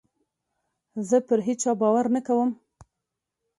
[1.09, 2.49] زه پر هېچا باور نه کوم.